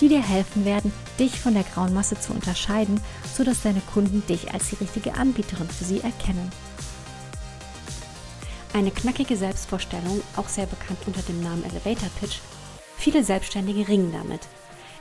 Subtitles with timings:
[0.00, 3.00] die dir helfen werden, dich von der grauen Masse zu unterscheiden,
[3.34, 6.50] sodass deine Kunden dich als die richtige Anbieterin für sie erkennen.
[8.74, 12.40] Eine knackige Selbstvorstellung, auch sehr bekannt unter dem Namen Elevator Pitch.
[12.98, 14.40] Viele Selbstständige ringen damit.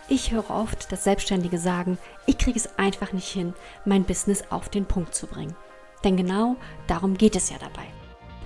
[0.08, 3.54] Ich höre oft, dass Selbstständige sagen, ich kriege es einfach nicht hin,
[3.86, 5.56] mein Business auf den Punkt zu bringen.
[6.04, 6.56] Denn genau
[6.88, 7.88] darum geht es ja dabei.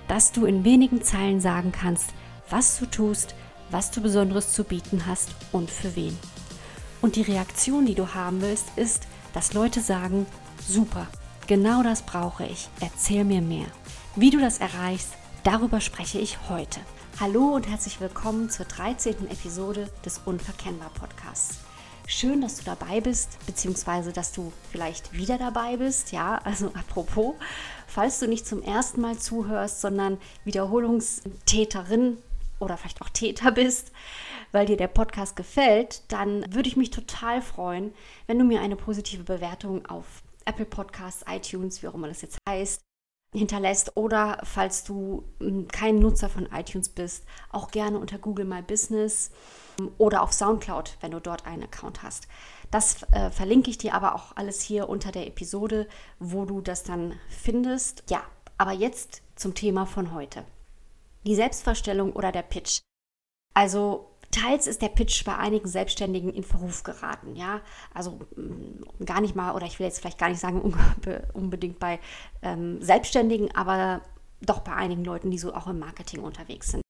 [0.08, 2.12] Dass du in wenigen Zeilen sagen kannst,
[2.50, 3.36] was du tust,
[3.70, 6.18] was du Besonderes zu bieten hast und für wen.
[7.02, 9.04] Und die Reaktion, die du haben willst, ist,
[9.34, 10.26] dass Leute sagen,
[10.68, 11.08] super,
[11.48, 13.68] genau das brauche ich, erzähl mir mehr.
[14.18, 15.14] Wie du das erreichst,
[15.46, 16.82] darüber spreche ich heute.
[17.18, 19.30] Hallo und herzlich willkommen zur 13.
[19.30, 21.60] Episode des Unverkennbar Podcasts.
[22.06, 26.12] Schön, dass du dabei bist, beziehungsweise dass du vielleicht wieder dabei bist.
[26.12, 27.36] Ja, also apropos,
[27.88, 32.18] falls du nicht zum ersten Mal zuhörst, sondern Wiederholungstäterin
[32.60, 33.94] oder vielleicht auch Täter bist,
[34.52, 37.94] weil dir der Podcast gefällt, dann würde ich mich total freuen,
[38.28, 42.38] wenn du mir eine positive Bewertung auf Apple Podcasts, iTunes, wie auch immer das jetzt
[42.48, 42.82] heißt,
[43.34, 48.62] hinterlässt oder falls du hm, kein Nutzer von iTunes bist, auch gerne unter Google My
[48.62, 49.32] Business
[49.80, 52.28] hm, oder auf SoundCloud, wenn du dort einen Account hast.
[52.72, 55.88] Das äh, verlinke ich dir aber auch alles hier unter der Episode,
[56.20, 58.04] wo du das dann findest.
[58.10, 58.24] Ja,
[58.58, 60.44] aber jetzt zum Thema von heute.
[61.26, 62.80] Die Selbstvorstellung oder der Pitch.
[63.54, 67.62] Also Teils ist der Pitch bei einigen Selbstständigen in Verruf geraten, ja.
[67.94, 70.74] Also mm, gar nicht mal, oder ich will jetzt vielleicht gar nicht sagen
[71.34, 72.00] unbedingt bei
[72.42, 74.02] ähm, Selbstständigen, aber
[74.42, 76.82] doch bei einigen Leuten, die so auch im Marketing unterwegs sind.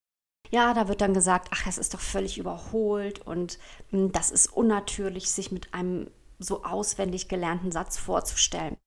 [0.51, 3.59] Ja, da wird dann gesagt, ach, es ist doch völlig überholt und
[3.91, 8.78] mh, mm, das ist unnatürlich, sich mit einem so auswendig gelernten Satz vorzustellen.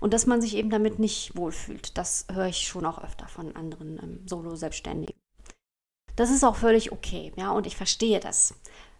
[0.00, 3.54] Und dass man sich eben damit nicht wohlfühlt, das höre ich schon auch öfter von
[3.54, 5.14] anderen ähm, Solo-Selbstständigen.
[6.20, 8.52] Das ist auch völlig okay, ja, und ich verstehe das.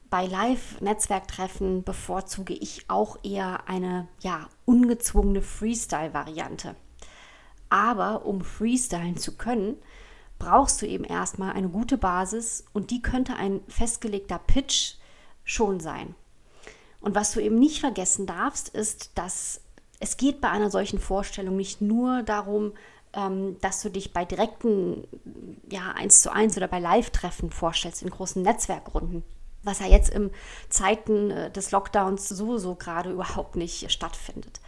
[0.08, 6.76] Bei Live-Netzwerktreffen bevorzuge ich auch eher eine ja, ungezwungene Freestyle-Variante.
[7.68, 9.76] Aber um freestylen zu können,
[10.38, 14.94] brauchst du eben erstmal eine gute Basis und die könnte ein festgelegter Pitch
[15.44, 16.14] schon sein.
[17.02, 19.60] Und was du eben nicht vergessen darfst, ist, dass
[19.98, 22.72] es geht bei einer solchen Vorstellung nicht nur darum,
[23.12, 25.04] dass du dich bei direkten,
[25.68, 29.24] ja, eins zu eins oder bei Live-Treffen vorstellst, in großen Netzwerkrunden,
[29.62, 30.30] was ja jetzt in
[30.68, 34.60] Zeiten äh, des Lockdowns sowieso gerade überhaupt nicht stattfindet.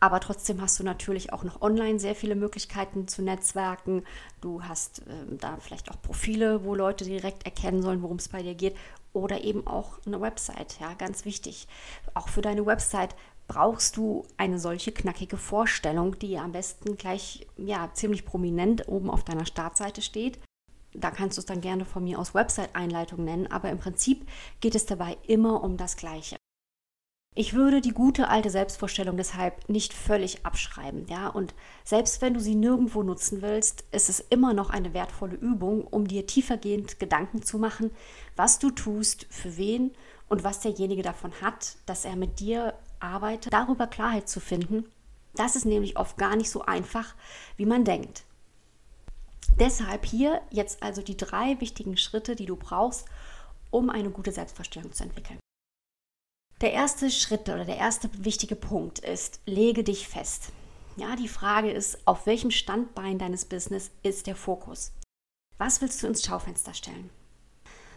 [0.00, 4.04] Aber trotzdem hast du natürlich auch noch online sehr viele Möglichkeiten zu netzwerken.
[4.40, 8.42] Du hast äh, da vielleicht auch Profile, wo Leute direkt erkennen sollen, worum es bei
[8.42, 8.76] dir geht.
[9.12, 11.66] Oder eben auch eine Website, ja, ganz wichtig.
[12.14, 13.16] Auch für deine Website
[13.48, 19.24] brauchst du eine solche knackige Vorstellung, die am besten gleich ja, ziemlich prominent oben auf
[19.24, 20.38] deiner Startseite steht.
[20.92, 24.28] Da kannst du es dann gerne von mir aus Website-Einleitung nennen, aber im Prinzip
[24.60, 26.36] geht es dabei immer um das Gleiche.
[27.34, 31.54] Ich würde die gute alte Selbstvorstellung deshalb nicht völlig abschreiben, ja, und
[31.84, 36.08] selbst wenn du sie nirgendwo nutzen willst, ist es immer noch eine wertvolle Übung, um
[36.08, 37.92] dir tiefergehend Gedanken zu machen,
[38.34, 39.92] was du tust, für wen
[40.28, 44.84] und was derjenige davon hat, dass er mit dir arbeitet, darüber Klarheit zu finden.
[45.34, 47.14] Das ist nämlich oft gar nicht so einfach,
[47.56, 48.24] wie man denkt.
[49.58, 53.06] Deshalb hier jetzt also die drei wichtigen Schritte, die du brauchst,
[53.70, 55.38] um eine gute Selbstvorstellung zu entwickeln.
[56.60, 60.50] Der erste Schritt oder der erste wichtige Punkt ist, lege dich fest.
[60.96, 64.92] Ja, die Frage ist, auf welchem Standbein deines Business ist der Fokus?
[65.56, 67.10] Was willst du ins Schaufenster stellen?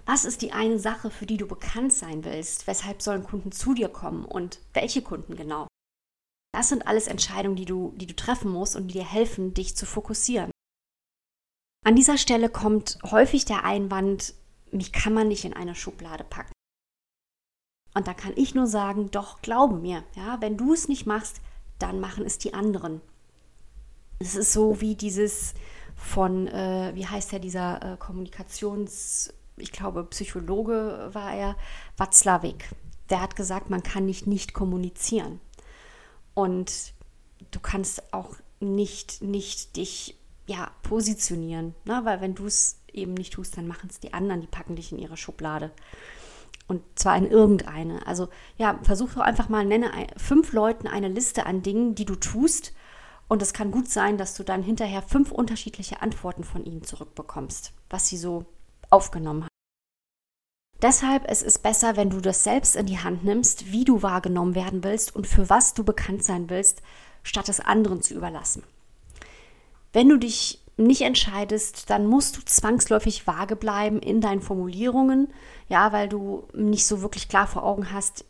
[0.05, 2.67] Was ist die eine Sache, für die du bekannt sein willst?
[2.67, 5.67] Weshalb sollen Kunden zu dir kommen und welche Kunden genau?
[6.53, 9.75] Das sind alles Entscheidungen, die du, die du treffen musst und die dir helfen, dich
[9.75, 10.51] zu fokussieren.
[11.85, 14.33] An dieser Stelle kommt häufig der Einwand,
[14.71, 16.51] mich kann man nicht in eine Schublade packen.
[17.93, 21.41] Und da kann ich nur sagen, doch, glaube mir, ja, wenn du es nicht machst,
[21.79, 23.01] dann machen es die anderen.
[24.19, 25.53] Es ist so wie dieses
[25.95, 31.55] von, äh, wie heißt der, dieser äh, Kommunikations- ich glaube, Psychologe war er,
[31.97, 32.69] Watzlawick.
[33.09, 35.39] Der hat gesagt, man kann nicht nicht kommunizieren.
[36.33, 36.93] Und
[37.51, 40.17] du kannst auch nicht, nicht dich
[40.47, 41.75] ja, positionieren.
[41.85, 42.01] Ne?
[42.03, 44.91] Weil wenn du es eben nicht tust, dann machen es die anderen, die packen dich
[44.91, 45.71] in ihre Schublade.
[46.67, 48.05] Und zwar in irgendeine.
[48.07, 52.15] Also ja, versuch doch einfach mal, nenne fünf Leuten eine Liste an Dingen, die du
[52.15, 52.73] tust.
[53.27, 57.73] Und es kann gut sein, dass du dann hinterher fünf unterschiedliche Antworten von ihnen zurückbekommst,
[57.89, 58.45] was sie so
[58.91, 59.51] aufgenommen haben.
[60.81, 64.01] Deshalb es ist es besser, wenn du das selbst in die Hand nimmst, wie du
[64.01, 66.81] wahrgenommen werden willst und für was du bekannt sein willst,
[67.23, 68.63] statt es anderen zu überlassen.
[69.93, 75.27] Wenn du dich nicht entscheidest, dann musst du zwangsläufig vage bleiben in deinen Formulierungen,
[75.69, 78.25] ja, weil du nicht so wirklich klar vor Augen hast,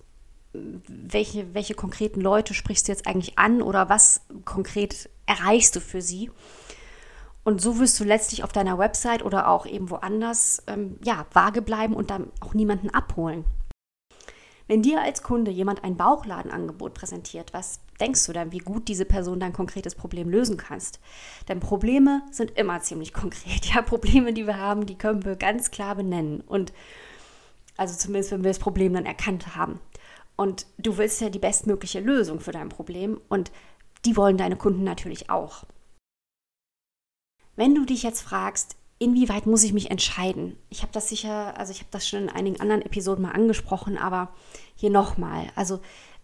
[0.54, 6.02] welche, welche konkreten Leute sprichst du jetzt eigentlich an oder was konkret erreichst du für
[6.02, 6.30] sie.
[7.43, 11.61] Und so wirst du letztlich auf deiner Website oder auch eben woanders ähm, ja, vage
[11.61, 13.45] bleiben und dann auch niemanden abholen.
[14.67, 19.05] Wenn dir als Kunde jemand ein Bauchladenangebot präsentiert, was denkst du dann, wie gut diese
[19.05, 20.99] Person dein konkretes Problem lösen kannst?
[21.47, 23.65] Denn Probleme sind immer ziemlich konkret.
[23.65, 26.41] Ja, Probleme, die wir haben, die können wir ganz klar benennen.
[26.41, 26.71] Und
[27.75, 29.79] also zumindest, wenn wir das Problem dann erkannt haben.
[30.35, 33.51] Und du willst ja die bestmögliche Lösung für dein Problem und
[34.05, 35.65] die wollen deine Kunden natürlich auch.
[37.56, 40.57] Wenn du dich jetzt fragst, inwieweit muss ich mich entscheiden?
[40.69, 43.98] Ich habe das sicher, also ich habe das schon in einigen anderen Episoden mal angesprochen,
[43.98, 44.33] aber
[44.75, 45.48] hier nochmal.
[45.56, 45.81] Also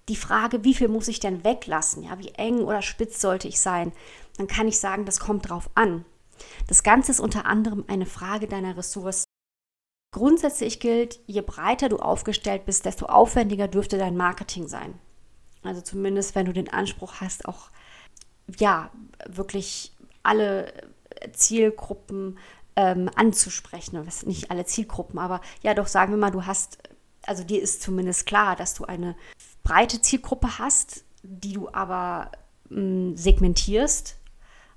[0.09, 2.03] die Frage, wie viel muss ich denn weglassen?
[2.03, 3.91] Ja, wie eng oder spitz sollte ich sein?
[4.37, 6.05] Dann kann ich sagen, das kommt drauf an.
[6.67, 9.25] Das Ganze ist unter anderem eine Frage deiner Ressourcen.
[10.13, 14.97] Grundsätzlich gilt, je breiter du aufgestellt bist, desto aufwendiger dürfte dein Marketing sein.
[15.63, 17.71] Also zumindest, wenn du den Anspruch hast, auch
[18.57, 18.91] ja,
[19.27, 19.91] wirklich
[20.23, 20.71] alle
[21.33, 22.37] Zielgruppen
[22.75, 24.03] ähm, anzusprechen.
[24.05, 26.77] Das sind nicht alle Zielgruppen, aber ja, doch sagen wir mal, du hast,
[27.25, 29.15] also dir ist zumindest klar, dass du eine
[29.63, 32.31] breite Zielgruppe hast, die du aber
[32.69, 34.17] mh, hm, segmentierst.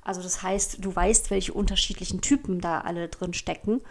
[0.03, 3.83] Also das heißt, du weißt, welche unterschiedlichen Typen da alle drin stecken.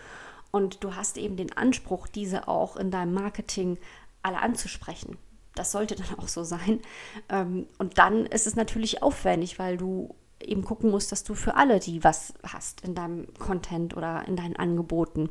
[0.51, 3.77] Und du hast eben den Anspruch, diese auch in deinem Marketing
[4.23, 5.17] alle anzusprechen.
[5.55, 6.81] Das sollte dann auch so sein.
[7.29, 11.56] Ähm, und dann ist es natürlich aufwendig, weil du eben gucken musst, dass du für
[11.56, 15.30] alle die was hast in deinem Content oder in deinen Angeboten.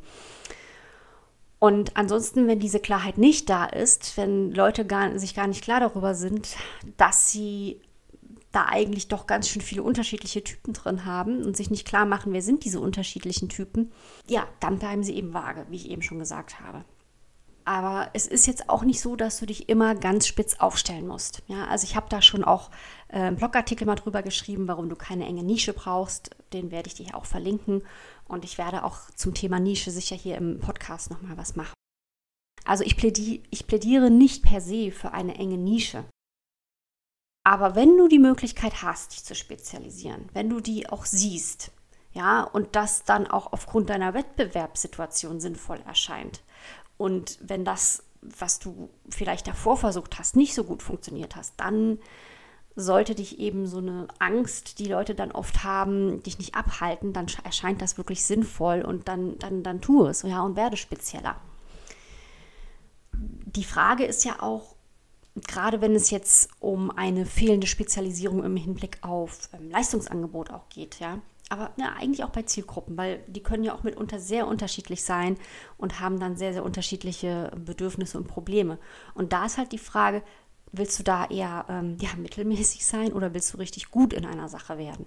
[1.59, 5.81] Und ansonsten, wenn diese Klarheit nicht da ist, wenn Leute gar, sich gar nicht klar
[5.81, 6.57] darüber sind,
[6.97, 7.81] dass sie
[8.53, 12.33] da eigentlich doch ganz schön viele unterschiedliche Typen drin haben und sich nicht klar machen,
[12.33, 13.93] wer sind diese unterschiedlichen Typen,
[14.27, 16.85] ja, dann bleiben sie eben vage, wie ich eben schon gesagt habe.
[17.69, 21.43] Aber es ist jetzt auch nicht so, dass du dich immer ganz spitz aufstellen musst.
[21.49, 22.71] Ja, also ich habe da schon auch
[23.09, 26.31] äh, einen Blogartikel mal drüber geschrieben, warum du keine enge Nische brauchst.
[26.55, 27.83] Den werde ich dir auch verlinken.
[28.27, 31.75] Und ich werde auch zum Thema Nische sicher hier im Podcast nochmal was machen.
[32.65, 36.07] Also ich plädiere, ich plädiere nicht per se für eine enge Nische.
[37.45, 41.71] Aber wenn du die Möglichkeit hast, dich zu spezialisieren, wenn du die auch siehst,
[42.13, 46.43] ja, und das dann auch aufgrund deiner Wettbewerbssituation sinnvoll erscheint,
[46.99, 51.99] und wenn das, was du vielleicht davor versucht hast, nicht so gut funktioniert hast, dann
[52.77, 57.27] sollte dich eben so eine Angst, die Leute dann oft haben, dich nicht abhalten, dann
[57.43, 61.41] erscheint das wirklich sinnvoll und dann, dann, dann tu es ja, und werde spezieller.
[63.13, 64.77] Die Frage ist ja auch,
[65.47, 71.01] gerade wenn es jetzt um eine fehlende Spezialisierung im Hinblick auf ähm, Leistungsangebot auch geht,
[71.01, 75.03] ja, aber ja, eigentlich auch bei Zielgruppen, weil die können ja auch mitunter sehr unterschiedlich
[75.03, 75.37] sein
[75.77, 78.79] und haben dann sehr, sehr unterschiedliche Bedürfnisse und Probleme.
[79.15, 80.23] Und da ist halt die Frage,
[80.73, 84.49] willst du da eher ähm, ja, mittelmäßig sein oder willst du richtig gut in einer
[84.49, 85.07] Sache werden?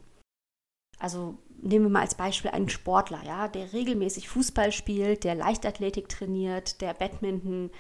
[1.00, 6.10] Also nehmen wir mal als Beispiel einen Sportler, ja, der regelmäßig Fußball spielt, der Leichtathletik
[6.10, 7.72] trainiert, der Badminton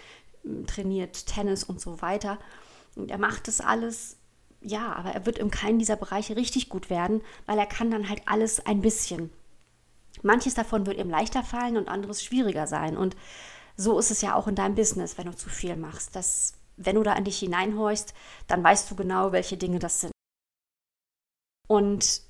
[0.43, 2.39] hm, trainiert, Tennis und so weiter.
[2.95, 4.17] Und er macht das alles
[4.61, 8.09] ja, aber er wird in keinem dieser Bereiche richtig gut werden, weil er kann dann
[8.09, 9.31] halt alles ein bisschen.
[10.21, 12.95] Manches davon wird ihm leichter fallen und anderes schwieriger sein.
[12.95, 13.15] Und
[13.75, 16.15] so ist es ja auch in deinem Business, wenn du zu viel machst.
[16.15, 18.13] Dass, wenn du da an dich hineinhorchst,
[18.47, 20.11] dann weißt du genau, welche Dinge das sind.
[21.67, 22.21] Und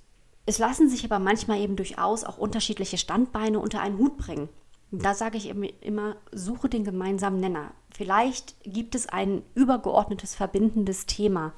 [0.45, 4.49] es lassen sich aber manchmal eben durchaus auch unterschiedliche Standbeine unter einen Hut bringen.
[4.91, 7.71] Da sage ich immer, suche den gemeinsamen Nenner.
[7.93, 11.53] Vielleicht gibt es ein übergeordnetes verbindendes Thema,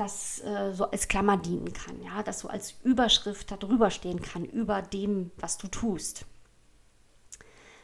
[0.00, 4.46] das äh, so als Klammer dienen kann, ja, das so als Überschrift darüber stehen kann,
[4.46, 6.24] über dem, was du tust.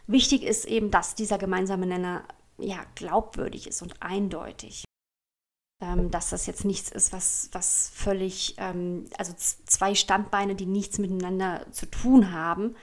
[0.06, 2.24] Wichtig ist eben, dass dieser gemeinsame Nenner
[2.58, 4.84] ja glaubwürdig ist und eindeutig.
[5.82, 10.96] Ähm, dass das jetzt nichts ist, was, was völlig, ähm, also zwei Standbeine, die nichts
[10.96, 12.76] miteinander zu tun haben.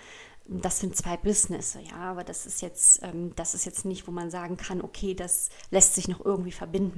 [0.45, 4.11] Das sind zwei Business, ja, aber das ist jetzt, ähm, das ist jetzt nicht, wo
[4.11, 6.97] man sagen kann, okay, das lässt sich noch irgendwie verbinden.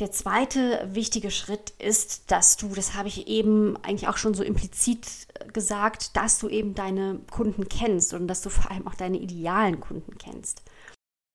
[0.00, 4.42] Der zweite wichtige Schritt ist, dass du, das habe ich eben eigentlich auch schon so
[4.42, 5.06] implizit
[5.52, 9.78] gesagt, dass du eben deine Kunden kennst und dass du vor allem auch deine idealen
[9.78, 10.62] Kunden kennst.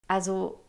[0.07, 0.59] Also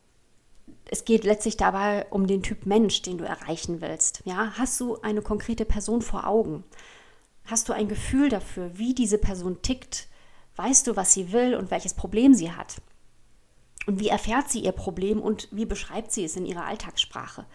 [0.91, 4.21] es geht letztlich dabei um den Typ Mensch, den du erreichen willst.
[4.27, 6.65] Ja, hast du eine konkrete Person vor Augen?
[7.47, 10.07] Hast du ein Gefühl dafür, wie diese Person tickt?
[10.57, 12.77] Weißt du, was sie will und welches Problem sie hat?
[13.87, 17.47] Und wie erfährt sie ihr Problem und wie beschreibt sie es in ihrer Alltagssprache?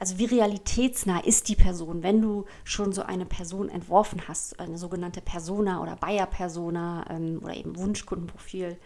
[0.00, 4.78] Also wie realitätsnah ist die Person, wenn du schon so eine Person entworfen hast, eine
[4.78, 8.78] sogenannte Persona oder Bayer-Persona ähm, oder eben Wunschkundenprofil,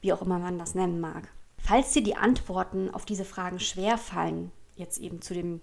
[0.00, 1.28] wie auch immer man das nennen mag.
[1.58, 5.60] Falls dir die Antworten auf diese Fragen schwer fallen, jetzt eben zu dem,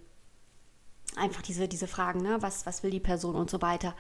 [1.16, 3.96] einfach diese, diese Fragen, ne, was, was will die Person und so weiter,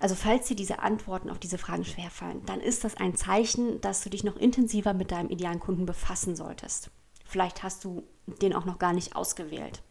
[0.00, 4.02] also falls dir diese Antworten auf diese Fragen schwerfallen, dann ist das ein Zeichen, dass
[4.02, 6.90] du dich noch intensiver mit deinem idealen Kunden befassen solltest.
[7.24, 8.02] Vielleicht hast du
[8.42, 9.82] den auch noch gar nicht ausgewählt.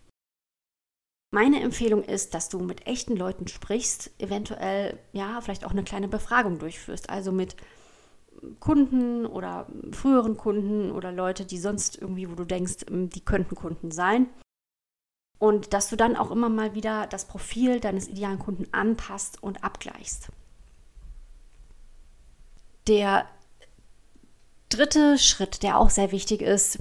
[1.32, 6.08] Meine Empfehlung ist, dass du mit echten Leuten sprichst, eventuell ja, vielleicht auch eine kleine
[6.08, 7.56] Befragung durchführst, also mit
[8.60, 13.56] Kunden oder früheren Kunden oder Leute, die sonst irgendwie, wo du denkst, hm, die könnten
[13.56, 14.28] Kunden sein.
[15.38, 19.64] Und dass du dann auch immer mal wieder das Profil deines idealen Kunden anpasst und
[19.64, 20.30] abgleichst.
[22.88, 23.28] Der
[24.70, 26.80] dritte Schritt, der auch sehr wichtig ist,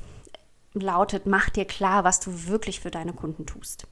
[0.74, 3.86] lautet, mach dir klar, was du wirklich für deine Kunden tust.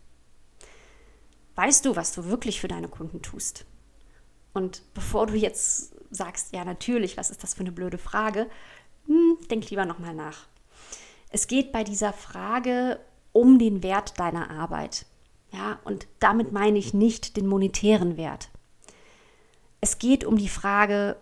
[1.55, 3.67] Weißt du, was du wirklich für deine Kunden tust?
[4.55, 8.49] Und bevor du jetzt sagst, ja natürlich, was ist das für eine blöde Frage,
[9.07, 10.47] hm, denk lieber nochmal nach.
[11.31, 13.01] Es geht bei dieser Frage
[13.33, 15.07] um den Wert deiner Arbeit.
[15.53, 18.51] Ja, und damit meine ich nicht den monetären Wert.
[19.81, 21.17] Es geht um die Frage,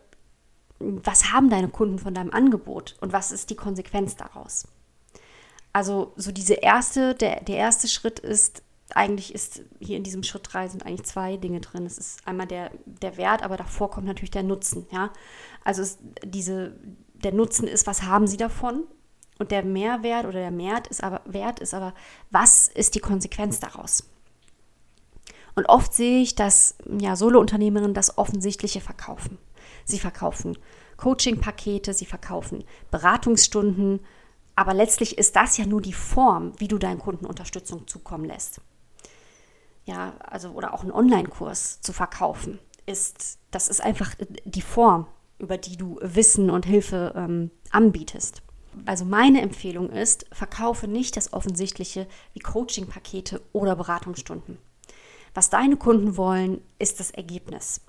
[0.79, 4.67] was haben deine Kunden von deinem Angebot und was ist die Konsequenz daraus?
[5.73, 8.63] Also so diese erste, der, der erste Schritt ist,
[8.97, 11.87] eigentlich ist hier in diesem Schritt 3 sind eigentlich zwei Dinge drin.
[11.87, 14.87] Es ist einmal der, der Wert, aber davor kommt natürlich der Nutzen.
[14.90, 15.12] Ja?
[15.64, 16.76] Also es, diese,
[17.14, 18.85] der Nutzen ist, was haben sie davon?
[19.38, 21.94] Und der Mehrwert oder der Wert ist aber, Wert ist aber,
[22.30, 24.11] was ist die Konsequenz daraus?
[25.54, 29.38] Und oft sehe ich, dass ja, Solo-Unternehmerinnen das Offensichtliche verkaufen.
[29.85, 30.59] Sie verkaufen
[30.99, 34.00] Coaching-Pakete, sie verkaufen Beratungsstunden,
[34.56, 38.61] aber letztlich ist das ja nur die Form, wie du deinen Kunden Unterstützung zukommen lässt.
[39.85, 45.07] Ja, also oder auch einen Online-Kurs zu verkaufen, ist das ist einfach die Form,
[45.39, 48.43] über die du Wissen und Hilfe ähm, anbietest.
[48.87, 54.59] Also meine Empfehlung ist, verkaufe nicht das Offensichtliche wie Coaching-Pakete oder Beratungsstunden.
[55.35, 57.81] Was deine Kunden wollen, ist das Ergebnis.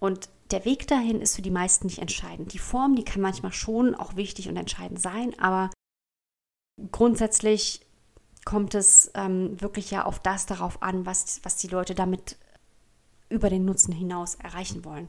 [0.00, 2.52] Und der Weg dahin ist für die meisten nicht entscheidend.
[2.52, 5.70] Die Form, die kann manchmal schon auch wichtig und entscheidend sein, aber
[6.90, 7.80] grundsätzlich
[8.44, 12.36] kommt es ähm, wirklich ja auf das darauf an, was, was die Leute damit
[13.28, 15.08] über den Nutzen hinaus erreichen wollen.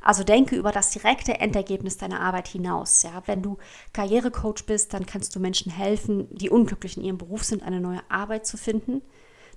[0.00, 3.02] Also denke über das direkte Endergebnis deiner Arbeit hinaus.
[3.02, 3.22] Ja?
[3.26, 3.56] Wenn du
[3.92, 8.02] Karrierecoach bist, dann kannst du Menschen helfen, die unglücklich in ihrem Beruf sind, eine neue
[8.10, 9.02] Arbeit zu finden,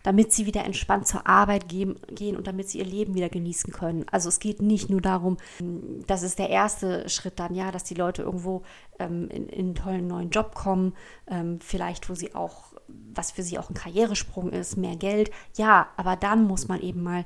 [0.07, 1.97] damit sie wieder entspannt zur Arbeit gehen,
[2.37, 4.05] und damit sie ihr Leben wieder genießen können.
[4.09, 5.35] Also es geht nicht nur darum,
[6.07, 8.63] das ist der erste Schritt dann, ja, dass die Leute irgendwo
[8.99, 10.93] ähm, in, in, einen tollen neuen Job kommen,
[11.27, 15.29] ähm, vielleicht wo sie auch, was für sie auch ein Karrieresprung ist, mehr Geld.
[15.57, 17.25] Ja, aber dann muss man eben mal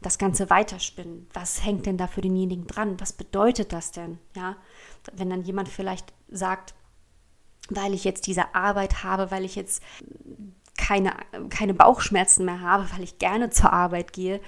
[0.00, 1.26] das Ganze weiterspinnen.
[1.32, 3.00] Was hängt denn da für denjenigen dran?
[3.00, 4.20] Was bedeutet das denn?
[4.36, 4.54] Ja,
[5.12, 6.72] wenn dann jemand vielleicht sagt,
[7.68, 9.82] weil ich jetzt diese Arbeit habe, weil ich jetzt
[10.86, 11.12] keine,
[11.50, 14.40] keine Bauchschmerzen mehr habe, weil ich gerne zur Arbeit gehe,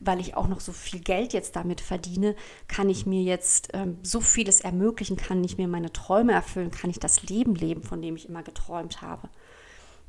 [0.00, 2.34] weil ich auch noch so viel Geld jetzt damit verdiene,
[2.68, 6.90] kann ich mir jetzt ähm, so vieles ermöglichen, kann ich mir meine Träume erfüllen, kann
[6.90, 9.28] ich das Leben leben, von dem ich immer geträumt habe.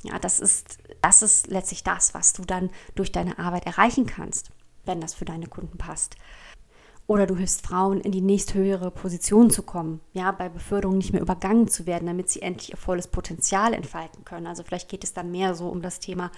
[0.03, 4.51] Ja, das ist, das ist letztlich das, was du dann durch deine Arbeit erreichen kannst
[4.85, 6.15] wenn das für deine Kunden passt.
[7.05, 11.21] Oder du hilfst Frauen, in die nächsthöhere Position zu kommen, ja, bei Beförderung nicht mehr
[11.21, 14.47] übergangen zu werden, damit sie endlich ihr volles Potenzial entfalten können.
[14.47, 16.31] Also vielleicht geht es dann mehr so um das Thema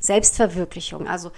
[0.00, 1.06] Selbstverwirklichung.
[1.06, 1.32] Also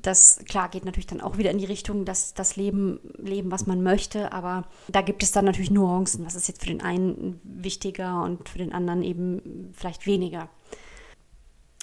[0.00, 3.66] das, klar, geht natürlich dann auch wieder in die Richtung, dass das Leben, Leben, was
[3.66, 6.26] man möchte, aber da gibt es dann natürlich Nuancen.
[6.26, 10.48] Was ist jetzt für den einen wichtiger und für den anderen eben vielleicht weniger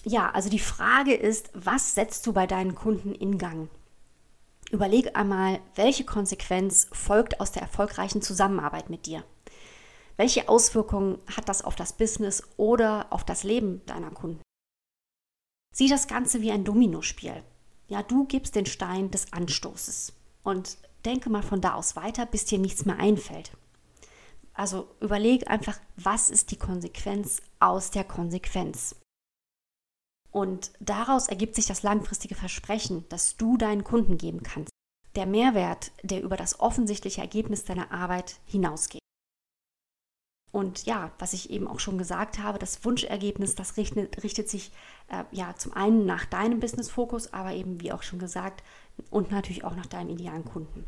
[0.04, 3.70] ja, also die Frage ist, was setzt du bei deinen Kunden in Gang?
[4.72, 9.26] Überleg einmal, welche Konsequenz folgt aus der erfolgreichen Zusammenarbeit mit dir?
[10.16, 14.42] Welche Auswirkungen hat das auf das Business oder auf das Leben deiner Kunden?
[15.76, 17.44] Sieh das Ganze wie ein Dominospiel.
[17.88, 20.14] Ja, du gibst den Stein des Anstoßes
[20.44, 23.52] und denke mal von da aus weiter, bis dir nichts mehr einfällt.
[24.54, 28.96] Also überleg einfach, was ist die Konsequenz aus der Konsequenz?
[30.32, 34.72] Und daraus ergibt sich das langfristige Versprechen, das du deinen Kunden geben kannst.
[35.16, 39.02] Der Mehrwert, der über das offensichtliche Ergebnis deiner Arbeit hinausgeht.
[40.52, 44.72] Und ja, was ich eben auch schon gesagt habe, das Wunschergebnis, das richtet, richtet sich
[45.08, 48.64] äh, ja zum einen nach deinem Business-Fokus, aber eben wie auch schon gesagt
[49.10, 50.86] und natürlich auch nach deinem idealen Kunden.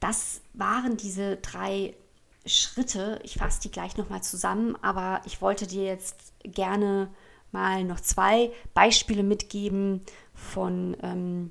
[0.00, 1.94] Das waren diese drei
[2.46, 3.20] Schritte.
[3.22, 7.10] Ich fasse die gleich nochmal zusammen, aber ich wollte dir jetzt gerne
[7.52, 10.02] mal noch zwei Beispiele mitgeben
[10.34, 11.50] von ähm,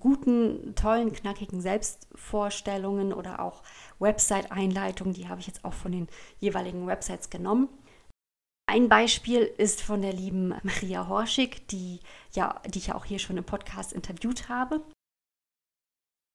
[0.00, 3.62] guten, tollen, knackigen Selbstvorstellungen oder auch
[3.98, 5.14] Website-Einleitungen.
[5.14, 6.08] Die habe ich jetzt auch von den
[6.40, 7.68] jeweiligen Websites genommen.
[8.66, 12.00] Ein Beispiel ist von der lieben Maria Horschig, die,
[12.32, 14.80] ja, die ich ja auch hier schon im Podcast interviewt habe.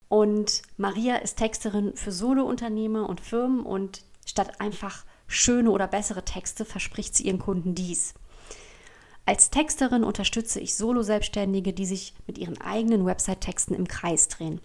[0.08, 6.66] Und Maria ist Texterin für Solo-Unternehmer und Firmen und statt einfach schöne oder bessere Texte
[6.66, 8.14] verspricht sie ihren Kunden dies.
[9.26, 14.60] Als Texterin unterstütze ich Solo-Selbstständige, die sich mit ihren eigenen Website-Texten im Kreis drehen.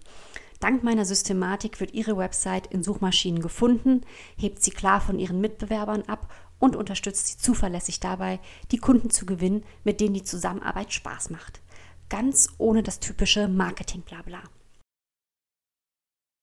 [0.61, 4.00] Dank meiner Systematik wird Ihre Website in Suchmaschinen gefunden,
[4.38, 9.26] hebt sie klar von ihren Mitbewerbern ab und unterstützt sie zuverlässig dabei, die Kunden zu
[9.26, 11.61] gewinnen, mit denen die Zusammenarbeit Spaß macht.
[12.08, 14.42] Ganz ohne das typische Marketing-Blabla.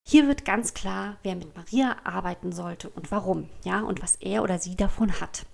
[0.07, 4.43] Hier wird ganz klar, wer mit Maria arbeiten sollte und warum, ja, und was er
[4.43, 5.45] oder sie davon hat.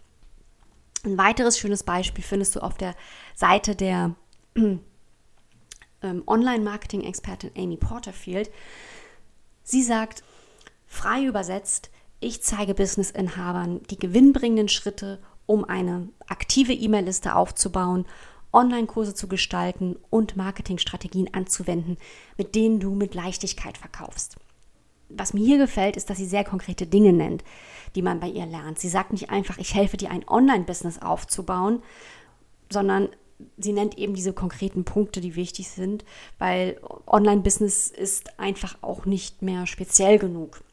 [1.04, 2.96] Ein weiteres schönes Beispiel findest du auf der
[3.36, 4.16] Seite der
[4.56, 4.82] ähm,
[6.26, 8.50] Online-Marketing-Expertin Amy Porterfield.
[9.64, 10.24] Sie sagt,
[10.88, 18.06] frei übersetzt, ich zeige Business-Inhabern die gewinnbringenden Schritte, um eine aktive E-Mail-Liste aufzubauen,
[18.52, 21.98] Online-Kurse zu gestalten und Marketingstrategien anzuwenden,
[22.38, 24.38] mit denen du mit Leichtigkeit verkaufst
[25.10, 27.44] was mir hier gefällt, ist, dass sie sehr konkrete Dinge nennt,
[27.96, 28.80] die man bei ihr lernt.
[28.80, 31.82] Sie sagt nicht einfach, ich helfe dir ein Online-Business aufzubauen,
[32.72, 33.10] sondern
[33.58, 36.04] sie nennt eben diese konkreten Punkte, die wichtig sind,
[36.40, 40.64] weil Online-Business ist einfach auch nicht mehr speziell genug.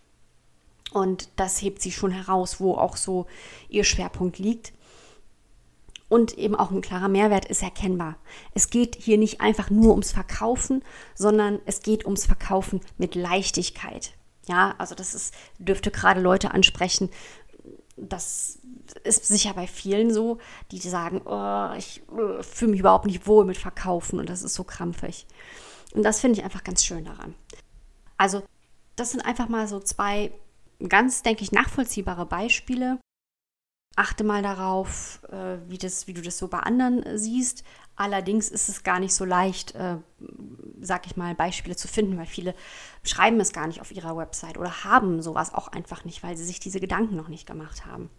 [0.92, 3.26] Und das hebt sie schon heraus, wo auch so
[3.68, 4.72] ihr Schwerpunkt liegt.
[6.08, 8.16] Und eben auch ein klarer Mehrwert ist erkennbar.
[8.52, 14.12] Es geht hier nicht einfach nur ums Verkaufen, sondern es geht ums Verkaufen mit Leichtigkeit.
[14.46, 17.10] Ja, also das ist, dürfte gerade Leute ansprechen.
[17.96, 18.58] Das
[19.04, 20.38] ist sicher bei vielen so,
[20.70, 24.54] die sagen, oh, ich uh, fühle mich überhaupt nicht wohl mit Verkaufen und das ist
[24.54, 25.26] so krampfig.
[25.94, 27.34] Und das finde ich einfach ganz schön daran.
[28.16, 28.42] Also,
[28.96, 30.32] das sind einfach mal so zwei
[30.88, 32.98] ganz, denke ich, nachvollziehbare Beispiele.
[33.96, 37.62] Achte mal darauf, äh, wie, das, wie du das so bei anderen siehst.
[37.96, 39.96] Allerdings ist es gar nicht so leicht, äh,
[40.80, 42.54] sag ich mal, Beispiele zu finden, weil viele
[43.04, 46.44] schreiben es gar nicht auf ihrer Website oder haben sowas auch einfach nicht, weil sie
[46.44, 48.10] sich diese Gedanken noch nicht gemacht haben.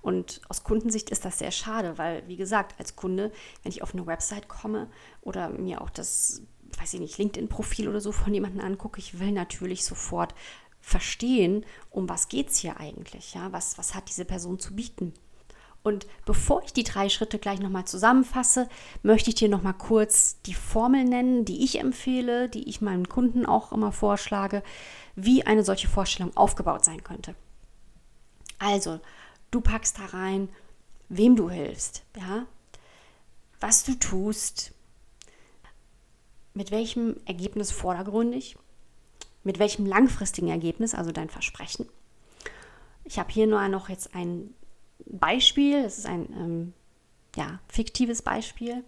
[0.00, 3.30] Und aus Kundensicht ist das sehr schade, weil, wie gesagt, als Kunde,
[3.62, 4.88] wenn ich auf eine Website komme
[5.20, 6.42] oder mir auch das,
[6.78, 10.34] weiß ich nicht, LinkedIn-Profil oder so von jemandem angucke, ich will natürlich sofort
[10.80, 15.12] verstehen, um was geht es hier eigentlich, ja, was, was hat diese Person zu bieten.
[15.88, 18.68] Und bevor ich die drei Schritte gleich nochmal zusammenfasse,
[19.02, 23.46] möchte ich dir nochmal kurz die Formel nennen, die ich empfehle, die ich meinen Kunden
[23.46, 24.62] auch immer vorschlage,
[25.16, 27.34] wie eine solche Vorstellung aufgebaut sein könnte.
[28.58, 29.00] Also,
[29.50, 30.50] du packst da rein,
[31.08, 32.44] wem du hilfst, ja,
[33.58, 34.74] was du tust,
[36.52, 38.58] mit welchem Ergebnis vordergründig,
[39.42, 41.88] mit welchem langfristigen Ergebnis, also dein Versprechen.
[43.04, 44.52] Ich habe hier nur noch jetzt ein
[45.06, 46.72] Beispiel, das ist ein ähm,
[47.36, 48.84] ja, fiktives Beispiel.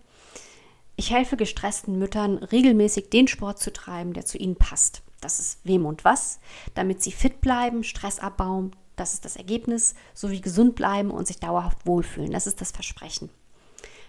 [0.97, 5.03] Ich helfe gestressten Müttern, regelmäßig den Sport zu treiben, der zu ihnen passt.
[5.21, 6.41] Das ist wem und was,
[6.75, 8.75] damit sie fit bleiben, Stress abbauen.
[8.97, 12.33] Das ist das Ergebnis, sowie gesund bleiben und sich dauerhaft wohlfühlen.
[12.33, 13.31] Das ist das Versprechen.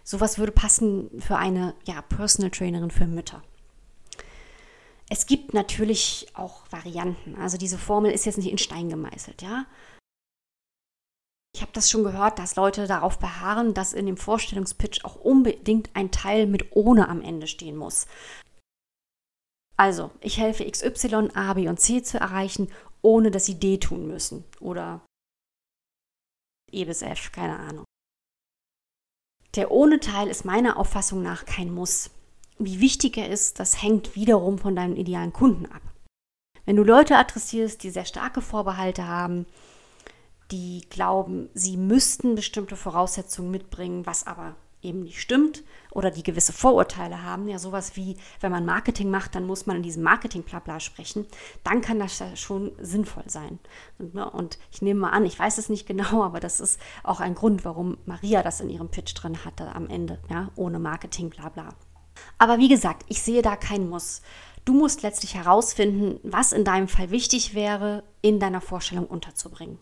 [0.03, 3.41] Sowas würde passen für eine ja, Personal Trainerin für Mütter.
[5.09, 7.35] Es gibt natürlich auch Varianten.
[7.35, 9.65] Also diese Formel ist jetzt nicht in Stein gemeißelt, ja.
[11.53, 15.89] Ich habe das schon gehört, dass Leute darauf beharren, dass in dem Vorstellungspitch auch unbedingt
[15.95, 18.07] ein Teil mit ohne am Ende stehen muss.
[19.77, 24.07] Also, ich helfe XY, A, B und C zu erreichen, ohne dass sie D tun
[24.07, 24.45] müssen.
[24.59, 25.01] Oder
[26.71, 27.85] E bis F, keine Ahnung.
[29.55, 32.11] Der ohne Teil ist meiner Auffassung nach kein Muss.
[32.57, 35.81] Wie wichtig er ist, das hängt wiederum von deinem idealen Kunden ab.
[36.65, 39.45] Wenn du Leute adressierst, die sehr starke Vorbehalte haben,
[40.51, 46.53] die glauben, sie müssten bestimmte Voraussetzungen mitbringen, was aber eben nicht stimmt oder die gewisse
[46.53, 50.79] Vorurteile haben, ja sowas wie, wenn man Marketing macht, dann muss man in diesem Marketing-Blabla
[50.79, 51.25] sprechen,
[51.63, 53.59] dann kann das schon sinnvoll sein.
[53.99, 56.79] Und, ne, und, ich nehme mal an, ich weiß es nicht genau, aber das ist
[57.03, 60.79] auch ein Grund, warum Maria das in ihrem Pitch drin hatte am Ende, ja, ohne
[60.79, 61.69] Marketing-Blabla.
[62.37, 64.21] Aber wie gesagt, ich sehe da kein Muss.
[64.63, 69.79] Du musst letztlich herausfinden, was in deinem Fall wichtig wäre, in deiner Vorstellung unterzubringen.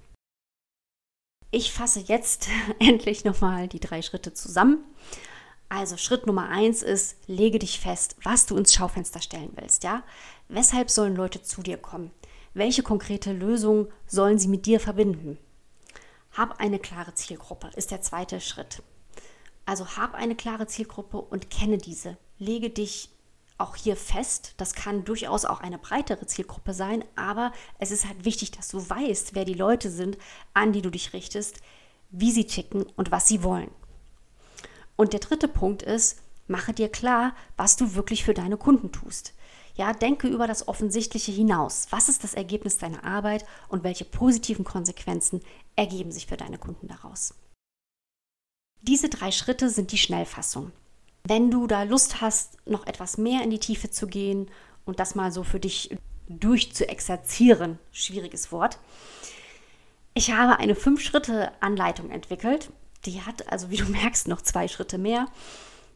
[1.52, 2.48] Ich fasse jetzt
[2.80, 4.84] endlich nochmal die drei Schritte zusammen.
[5.68, 9.84] Also Schritt Nummer eins ist, lege dich fest, was du ins Schaufenster stellen willst.
[9.84, 10.04] Ja?
[10.48, 12.12] Weshalb sollen Leute zu dir kommen?
[12.54, 15.38] Welche konkrete Lösung sollen sie mit dir verbinden?
[16.32, 18.82] Hab eine klare Zielgruppe, ist der zweite Schritt.
[19.66, 22.18] Also hab eine klare Zielgruppe und kenne diese.
[22.40, 23.10] Lege dich
[23.60, 24.54] auch hier fest.
[24.58, 28.90] Das kann durchaus auch eine breitere Zielgruppe sein, aber es ist halt wichtig, dass du
[28.90, 30.18] weißt, wer die Leute sind,
[30.54, 31.58] an die du dich richtest,
[32.10, 33.72] wie sie ticken und was sie wollen.
[34.96, 39.34] Und der dritte Punkt ist, mache dir klar, was du wirklich für deine Kunden tust.
[39.76, 41.88] Ja, denke über das Offensichtliche hinaus.
[41.92, 45.42] Was ist das Ergebnis deiner Arbeit und welche positiven Konsequenzen
[45.78, 47.34] ergeben sich für deine Kunden daraus?
[48.82, 50.72] Diese drei Schritte sind die Schnellfassung.
[51.24, 54.50] Wenn du da Lust hast, noch etwas mehr in die Tiefe zu gehen
[54.86, 55.96] und das mal so für dich
[56.28, 58.80] durchzuexerzieren, schwieriges Wort,
[60.14, 62.72] ich habe eine Fünf-Schritte-Anleitung entwickelt.
[63.06, 65.28] Die hat also, wie du merkst, noch zwei Schritte mehr,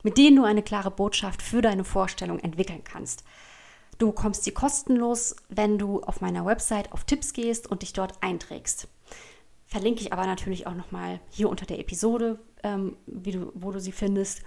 [0.03, 3.23] mit denen du eine klare Botschaft für deine Vorstellung entwickeln kannst.
[3.97, 8.13] Du bekommst sie kostenlos, wenn du auf meiner Website auf Tipps gehst und dich dort
[8.21, 8.88] einträgst.
[9.65, 13.91] Verlinke ich aber natürlich auch nochmal hier unter der Episode, ähm, du, wo du sie
[13.91, 14.41] findest.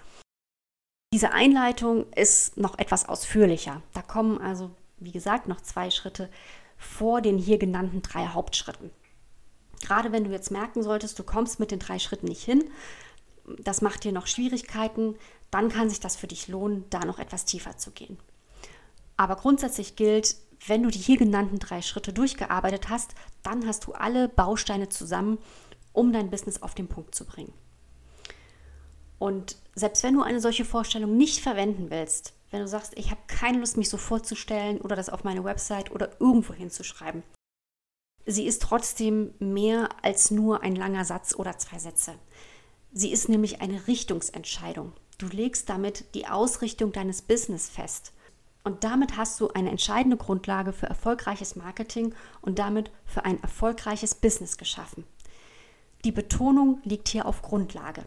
[1.16, 3.80] Diese Einleitung ist noch etwas ausführlicher.
[3.94, 6.28] Da kommen also, wie gesagt, noch zwei Schritte
[6.76, 8.90] vor den hier genannten drei Hauptschritten.
[9.80, 12.64] Gerade wenn du jetzt merken solltest, du kommst mit den drei Schritten nicht hin,
[13.58, 15.16] das macht dir noch Schwierigkeiten,
[15.50, 18.18] dann kann sich das für dich lohnen, da noch etwas tiefer zu gehen.
[19.16, 23.94] Aber grundsätzlich gilt, wenn du die hier genannten drei Schritte durchgearbeitet hast, dann hast du
[23.94, 25.38] alle Bausteine zusammen,
[25.94, 27.54] um dein Business auf den Punkt zu bringen.
[29.18, 33.20] Und selbst wenn du eine solche Vorstellung nicht verwenden willst, wenn du sagst, ich habe
[33.26, 37.22] keine Lust, mich so vorzustellen oder das auf meine Website oder irgendwo hinzuschreiben,
[38.24, 42.14] sie ist trotzdem mehr als nur ein langer Satz oder zwei Sätze.
[42.92, 44.92] Sie ist nämlich eine Richtungsentscheidung.
[45.18, 48.12] Du legst damit die Ausrichtung deines Business fest.
[48.64, 54.14] Und damit hast du eine entscheidende Grundlage für erfolgreiches Marketing und damit für ein erfolgreiches
[54.14, 55.04] Business geschaffen.
[56.04, 58.04] Die Betonung liegt hier auf Grundlage.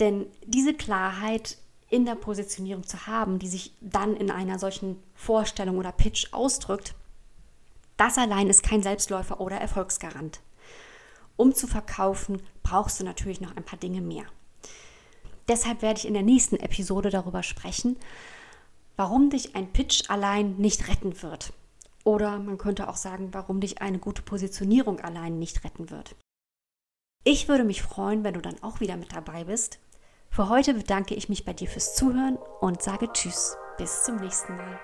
[0.00, 1.58] Denn diese Klarheit
[1.90, 6.94] in der Positionierung zu haben, die sich dann in einer solchen Vorstellung oder Pitch ausdrückt,
[7.96, 10.40] das allein ist kein Selbstläufer oder Erfolgsgarant.
[11.36, 14.24] Um zu verkaufen, brauchst du natürlich noch ein paar Dinge mehr.
[15.48, 17.96] Deshalb werde ich in der nächsten Episode darüber sprechen,
[18.96, 21.52] warum dich ein Pitch allein nicht retten wird.
[22.04, 26.14] Oder man könnte auch sagen, warum dich eine gute Positionierung allein nicht retten wird.
[27.24, 29.78] Ich würde mich freuen, wenn du dann auch wieder mit dabei bist
[30.30, 33.56] für heute bedanke ich mich bei dir fürs Zuhören und sage Tschüss.
[33.76, 34.80] Bis zum nächsten Mal.